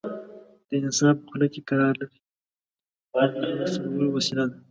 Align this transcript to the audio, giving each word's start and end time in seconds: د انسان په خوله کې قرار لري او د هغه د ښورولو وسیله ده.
د 0.67 0.71
انسان 0.85 1.13
په 1.19 1.23
خوله 1.29 1.47
کې 1.53 1.59
قرار 1.69 1.93
لري 2.01 2.17
او 3.15 3.21
د 3.33 3.35
هغه 3.43 3.53
د 3.59 3.61
ښورولو 3.73 4.07
وسیله 4.15 4.45
ده. 4.49 4.57